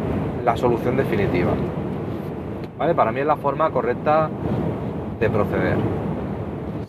solución 0.56 0.96
definitiva. 0.98 1.52
¿Vale? 2.78 2.94
Para 2.94 3.12
mí 3.12 3.20
es 3.20 3.26
la 3.26 3.37
forma 3.37 3.70
correcta 3.70 4.28
de 5.20 5.30
proceder. 5.30 5.76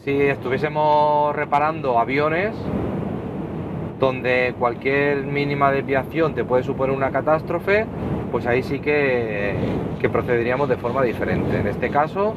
Si 0.03 0.12
estuviésemos 0.12 1.33
reparando 1.36 2.00
aviones, 2.00 2.53
donde 3.98 4.55
cualquier 4.59 5.24
mínima 5.24 5.71
desviación 5.71 6.33
te 6.33 6.43
puede 6.43 6.63
suponer 6.63 6.95
una 6.95 7.12
catástrofe, 7.12 7.86
pues 8.31 8.45
ahí 8.45 8.63
sí 8.63 8.79
que, 8.79 9.55
procederíamos 10.12 10.69
de 10.69 10.77
forma 10.77 11.03
diferente. 11.03 11.57
En 11.59 11.67
este 11.67 11.89
caso, 11.89 12.33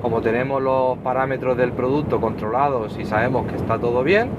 como 0.00 0.20
tenemos 0.20 0.62
los 0.62 0.98
parámetros 0.98 1.56
del 1.56 1.72
producto 1.72 2.20
controlados 2.20 2.98
y 2.98 3.04
sabemos 3.04 3.46
que 3.46 3.56
está 3.56 3.78
todo 3.78 4.02
bien, 4.02 4.30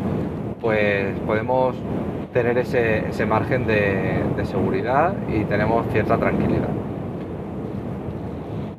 pues 0.62 1.18
podemos 1.26 1.76
tener 2.34 2.58
ese, 2.58 3.26
margen 3.26 3.66
de, 3.68 4.22
seguridad 4.44 5.14
y 5.30 5.46
tenemos 5.46 5.86
cierta 5.92 6.18
tranquilidad. 6.18 6.70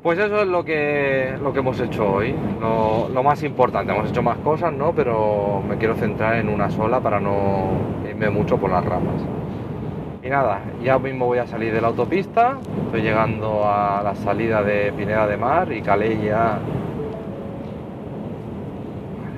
Pues 0.02 0.18
eso 0.18 0.42
es 0.42 0.46
lo 0.46 0.62
que, 0.64 1.34
lo 1.42 1.54
hemos 1.54 1.80
hecho 1.80 2.06
hoy, 2.12 2.34
lo, 2.60 3.22
más 3.22 3.42
importante. 3.42 3.92
Hemos 3.92 4.10
hecho 4.10 4.22
más 4.22 4.36
cosas, 4.38 4.72
¿no? 4.74 4.92
Pero 4.92 5.62
me 5.66 5.78
quiero 5.78 5.94
centrar 5.94 6.34
en 6.36 6.50
una 6.50 6.70
sola 6.70 7.00
para 7.00 7.20
no 7.20 7.68
irme 8.06 8.28
mucho 8.28 8.58
por 8.58 8.70
las 8.70 8.84
ramas. 8.84 9.24
Y 10.24 10.30
nada, 10.30 10.62
ya 10.82 10.98
mismo 10.98 11.26
voy 11.26 11.36
a 11.36 11.46
salir 11.46 11.70
de 11.74 11.82
la 11.82 11.88
autopista, 11.88 12.56
estoy 12.86 13.02
llegando 13.02 13.62
a 13.66 14.00
la 14.02 14.14
salida 14.14 14.62
de 14.62 14.90
Pineda 14.92 15.26
de 15.26 15.36
Mar 15.36 15.70
y 15.70 15.82
Calella. 15.82 16.58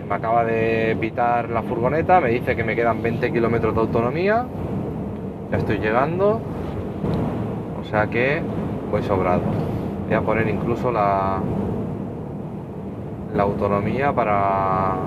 Me 0.09 0.15
acaba 0.15 0.45
de 0.45 0.97
pitar 1.01 1.51
la 1.51 1.63
furgoneta, 1.63 2.21
me 2.21 2.29
dice 2.29 2.55
que 2.55 2.63
me 2.63 2.77
quedan 2.77 3.03
20 3.03 3.33
kilómetros 3.33 3.75
de 3.75 3.81
autonomía, 3.81 4.47
ya 5.51 5.57
estoy 5.57 5.79
llegando, 5.79 6.41
o 7.81 7.85
sea 7.91 8.07
que 8.07 8.41
voy 8.89 9.03
sobrado. 9.03 9.43
Voy 10.07 10.15
a 10.15 10.21
poner 10.21 10.49
incluso 10.49 10.93
la, 10.93 11.41
la 13.35 13.43
autonomía 13.43 14.13
para 14.13 14.99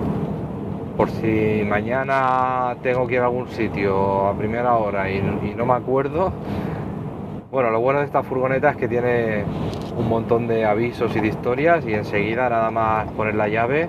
por 0.99 1.09
si 1.11 1.63
mañana 1.65 2.75
tengo 2.83 3.07
que 3.07 3.13
ir 3.13 3.21
a 3.21 3.27
algún 3.27 3.47
sitio 3.47 4.27
a 4.27 4.37
primera 4.37 4.75
hora 4.75 5.09
y, 5.09 5.21
no 5.55 5.65
me 5.65 5.71
acuerdo. 5.71 6.33
Bueno, 7.49 7.69
lo 7.69 7.79
bueno 7.79 7.99
de 7.99 8.05
esta 8.05 8.21
furgoneta 8.21 8.71
es 8.71 8.75
que 8.75 8.89
tiene 8.89 9.45
un 9.95 10.09
montón 10.09 10.45
de 10.45 10.65
avisos 10.65 11.15
y 11.15 11.21
de 11.21 11.29
historias 11.29 11.85
y 11.87 11.93
enseguida 11.93 12.49
nada 12.49 12.69
más 12.69 13.09
poner 13.13 13.35
la 13.35 13.47
llave 13.47 13.87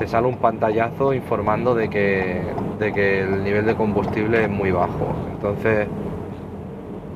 te 0.00 0.08
sale 0.08 0.26
un 0.26 0.38
pantallazo 0.38 1.14
informando 1.14 1.72
de 1.72 1.88
que, 1.88 2.42
de 2.80 2.92
que 2.92 3.20
el 3.20 3.44
nivel 3.44 3.64
de 3.64 3.76
combustible 3.76 4.42
es 4.42 4.50
muy 4.50 4.72
bajo. 4.72 5.14
Entonces, 5.32 5.86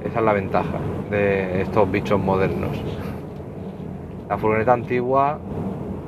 esa 0.04 0.18
es 0.20 0.24
la 0.24 0.32
ventaja 0.32 0.78
de 1.10 1.62
estos 1.62 1.90
bichos 1.90 2.20
modernos. 2.20 2.80
La 4.28 4.38
furgoneta 4.38 4.74
antigua 4.74 5.40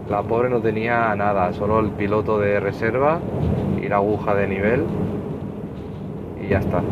la 0.08 0.22
pobre 0.22 0.48
no 0.48 0.60
tenía 0.60 1.14
nada, 1.14 1.52
solo 1.52 1.80
el 1.80 1.90
piloto 1.90 2.38
de 2.38 2.60
reserva 2.60 3.20
y 3.80 3.88
la 3.88 3.96
aguja 3.96 4.34
de 4.34 4.48
nivel. 4.48 4.84
Y 6.42 6.48
ya 6.48 6.58
está. 6.58 6.82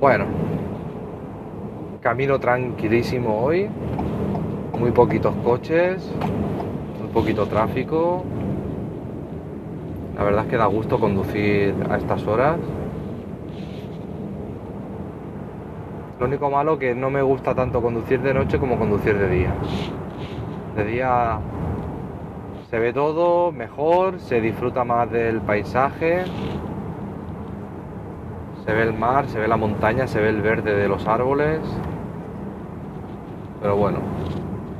Bueno, 0.00 0.24
camino 2.00 2.40
tranquilísimo 2.40 3.40
hoy. 3.42 3.68
Muy 4.78 4.90
poquitos 4.90 5.34
coches, 5.44 6.10
muy 7.00 7.08
poquito 7.12 7.46
tráfico. 7.46 8.24
La 10.16 10.24
verdad 10.24 10.44
es 10.44 10.50
que 10.50 10.56
da 10.56 10.66
gusto 10.66 10.98
conducir 10.98 11.74
a 11.88 11.96
estas 11.96 12.26
horas. 12.26 12.58
Lo 16.18 16.26
único 16.26 16.50
malo 16.50 16.78
que 16.78 16.94
no 16.94 17.10
me 17.10 17.22
gusta 17.22 17.54
tanto 17.54 17.80
conducir 17.80 18.20
de 18.20 18.34
noche 18.34 18.58
como 18.58 18.76
conducir 18.78 19.16
de 19.16 19.28
día. 19.28 19.54
De 20.76 20.84
día 20.84 21.38
se 22.70 22.78
ve 22.78 22.94
todo 22.94 23.52
mejor, 23.52 24.18
se 24.18 24.40
disfruta 24.40 24.84
más 24.84 25.10
del 25.10 25.42
paisaje, 25.42 26.24
se 28.64 28.72
ve 28.72 28.82
el 28.82 28.94
mar, 28.94 29.26
se 29.28 29.38
ve 29.38 29.48
la 29.48 29.58
montaña, 29.58 30.06
se 30.06 30.20
ve 30.20 30.30
el 30.30 30.40
verde 30.40 30.74
de 30.74 30.88
los 30.88 31.06
árboles. 31.06 31.60
Pero 33.60 33.76
bueno, 33.76 33.98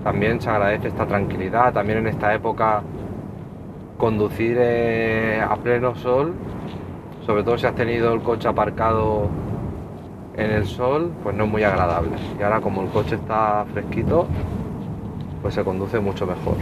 también 0.03 0.41
se 0.41 0.49
agradece 0.49 0.89
esta 0.89 1.07
tranquilidad, 1.07 1.75
también 1.75 1.99
en 1.99 2.07
esta 2.07 2.33
época 2.35 2.83
conducir 3.99 4.57
eh, 4.59 5.45
a 5.47 5.55
pleno 5.57 5.95
sol, 5.95 6.33
sobre 7.27 7.43
todo 7.43 7.59
si 7.59 7.67
has 7.67 7.75
tenido 7.75 8.15
el 8.15 8.23
coche 8.23 8.49
aparcado 8.49 9.29
en 10.37 10.51
el 10.51 10.65
sol, 10.65 11.13
pues 11.23 11.37
no 11.37 11.45
es 11.45 11.51
muy 11.51 11.63
agradable. 11.63 12.13
Y 12.41 12.43
ahora 12.43 12.63
como 12.63 12.81
el 12.81 12.89
coche 12.89 13.17
está 13.17 13.67
fresquito, 13.75 14.27
pues 15.43 15.55
se 15.55 15.65
conduce 15.65 15.99
mucho 15.99 16.25
mejor. 16.25 16.55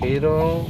Giro. 0.00 0.66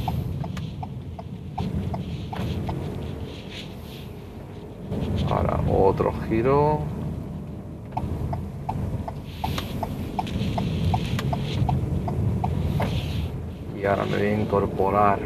Ahora 5.29 5.59
otro 5.67 6.13
giro. 6.29 6.81
Y 13.75 13.85
ahora 13.85 14.05
me 14.05 14.17
voy 14.17 14.27
a 14.27 14.41
incorporar 14.41 15.19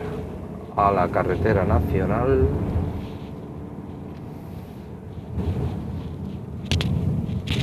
a 0.77 0.91
la 0.91 1.09
carretera 1.09 1.65
nacional. 1.65 2.47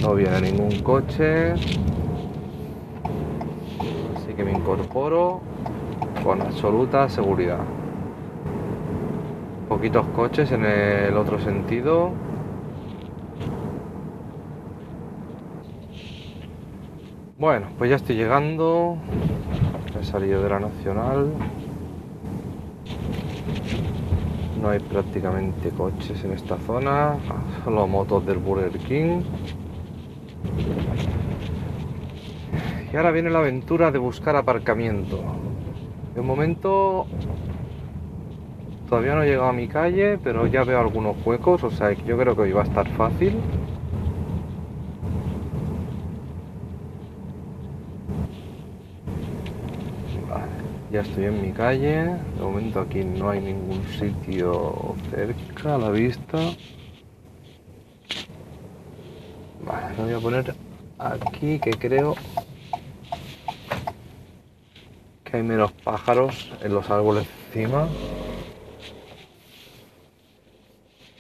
No 0.05 0.15
viene 0.15 0.39
ningún 0.53 0.83
coche. 0.83 1.55
Así 4.15 4.35
que 4.37 4.45
me 4.45 4.53
incorporo 4.53 5.41
con 6.23 6.43
absoluta 6.43 7.09
seguridad. 7.09 7.61
Poquitos 9.67 10.05
coches 10.09 10.53
en 10.53 10.67
el 10.67 11.17
otro 11.17 11.41
sentido. 11.41 12.11
Bueno, 17.39 17.69
pues 17.79 17.89
ya 17.89 17.97
estoy 17.97 18.17
llegando. 18.17 18.99
He 19.99 20.05
salido 20.05 20.43
de 20.43 20.51
la 20.51 20.61
Nacional. 20.61 21.33
No 24.61 24.69
hay 24.69 24.81
prácticamente 24.81 25.71
coches 25.71 26.23
en 26.25 26.33
esta 26.33 26.59
zona, 26.59 27.17
solo 27.65 27.87
motos 27.87 28.27
del 28.27 28.37
Burger 28.37 28.79
King. 28.81 29.23
Y 32.95 32.97
ahora 32.97 33.11
viene 33.11 33.29
la 33.29 33.41
aventura 33.41 33.91
de 33.91 33.99
buscar 33.99 34.37
aparcamiento. 34.37 35.21
De 36.15 36.23
momento 36.23 37.07
todavía 38.89 39.17
no 39.17 39.25
he 39.25 39.27
llegado 39.27 39.49
a 39.49 39.53
mi 39.53 39.67
calle, 39.67 40.17
pero 40.23 40.47
ya 40.47 40.63
veo 40.63 40.79
algunos 40.79 41.17
huecos, 41.27 41.65
o 41.65 41.73
sea 41.73 41.91
yo 41.91 42.17
creo 42.17 42.37
que 42.37 42.43
hoy 42.43 42.53
va 42.53 42.61
a 42.61 42.67
estar 42.67 42.89
fácil. 42.91 43.37
ya 50.93 51.01
estoy 51.01 51.25
en 51.25 51.43
mi 51.43 51.51
calle. 51.51 52.05
De 52.05 52.41
momento 52.41 52.79
aquí 52.79 53.03
no 53.03 53.31
hay 53.31 53.41
ningún 53.41 53.83
sitio 53.99 54.95
cerca 55.11 55.75
a 55.75 55.79
la 55.79 55.91
vista. 55.91 56.39
Vale, 59.67 59.97
lo 59.97 60.05
voy 60.05 60.13
a 60.13 60.19
poner 60.21 60.55
aquí 61.01 61.59
que 61.59 61.73
creo 61.73 62.15
hay 65.35 65.43
menos 65.43 65.73
pájaros 65.73 66.53
en 66.63 66.73
los 66.73 66.89
árboles 66.91 67.27
encima. 67.49 67.89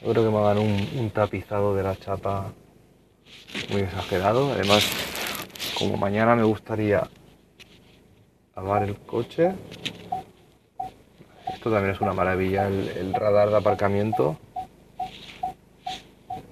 Yo 0.00 0.10
creo 0.12 0.24
que 0.24 0.30
me 0.30 0.38
hagan 0.38 0.58
un, 0.58 0.88
un 0.98 1.10
tapizado 1.10 1.74
de 1.74 1.82
la 1.82 1.96
chapa 1.96 2.52
muy 3.70 3.82
exagerado. 3.82 4.52
Además, 4.52 4.88
como 5.76 5.96
mañana 5.96 6.36
me 6.36 6.44
gustaría 6.44 7.08
lavar 8.54 8.84
el 8.84 8.96
coche. 8.98 9.52
Esto 11.52 11.72
también 11.72 11.94
es 11.94 12.00
una 12.00 12.12
maravilla, 12.12 12.68
el, 12.68 12.88
el 12.90 13.14
radar 13.14 13.50
de 13.50 13.56
aparcamiento 13.56 14.36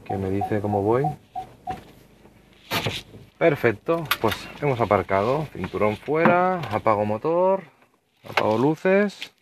que 0.04 0.16
me 0.16 0.30
dice 0.30 0.60
cómo 0.60 0.82
voy. 0.82 1.04
Perfecto, 3.42 4.04
pues 4.20 4.36
hemos 4.60 4.80
aparcado, 4.80 5.46
cinturón 5.52 5.96
fuera, 5.96 6.60
apago 6.70 7.04
motor, 7.04 7.64
apago 8.22 8.56
luces. 8.56 9.32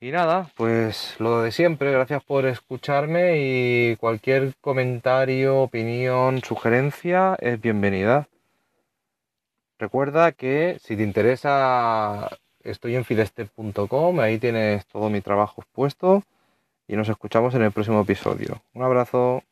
Y 0.00 0.12
nada, 0.12 0.52
pues 0.54 1.16
lo 1.18 1.42
de 1.42 1.50
siempre, 1.50 1.90
gracias 1.90 2.22
por 2.22 2.46
escucharme 2.46 3.38
y 3.40 3.96
cualquier 3.96 4.54
comentario, 4.60 5.62
opinión, 5.62 6.42
sugerencia 6.44 7.36
es 7.40 7.60
bienvenida. 7.60 8.28
Recuerda 9.76 10.30
que 10.30 10.78
si 10.80 10.96
te 10.96 11.02
interesa, 11.02 12.30
estoy 12.62 12.94
en 12.94 13.04
fidestep.com, 13.04 14.20
ahí 14.20 14.38
tienes 14.38 14.86
todo 14.86 15.10
mi 15.10 15.20
trabajo 15.20 15.62
expuesto 15.62 16.22
y 16.86 16.94
nos 16.94 17.08
escuchamos 17.08 17.52
en 17.56 17.62
el 17.62 17.72
próximo 17.72 18.02
episodio. 18.02 18.62
Un 18.74 18.84
abrazo. 18.84 19.42